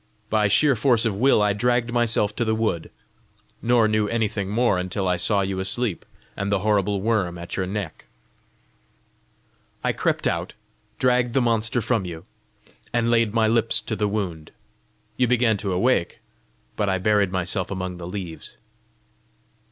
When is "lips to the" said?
13.47-14.07